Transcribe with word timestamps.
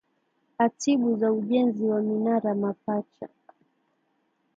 atibu 0.57 1.15
za 1.17 1.31
ujenzi 1.33 1.85
wa 1.85 2.01
minara 2.01 2.55
mapacha 2.55 3.27